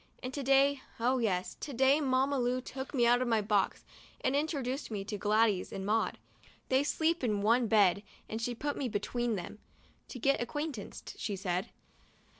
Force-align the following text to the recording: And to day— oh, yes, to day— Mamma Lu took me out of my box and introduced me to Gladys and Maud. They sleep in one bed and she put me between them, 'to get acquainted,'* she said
And 0.23 0.33
to 0.33 0.41
day— 0.41 0.81
oh, 0.99 1.19
yes, 1.19 1.55
to 1.59 1.73
day— 1.73 2.01
Mamma 2.01 2.39
Lu 2.39 2.59
took 2.59 2.91
me 2.91 3.05
out 3.05 3.21
of 3.21 3.27
my 3.27 3.39
box 3.39 3.85
and 4.21 4.35
introduced 4.35 4.89
me 4.89 5.03
to 5.03 5.15
Gladys 5.15 5.71
and 5.71 5.85
Maud. 5.85 6.17
They 6.69 6.81
sleep 6.83 7.23
in 7.23 7.41
one 7.43 7.67
bed 7.67 8.01
and 8.27 8.41
she 8.41 8.55
put 8.55 8.75
me 8.75 8.89
between 8.89 9.35
them, 9.35 9.59
'to 10.07 10.17
get 10.17 10.41
acquainted,'* 10.41 11.13
she 11.17 11.35
said 11.35 11.69